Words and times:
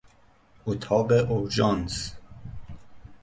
اتاق 0.65 1.11
اورژانس 1.11 2.11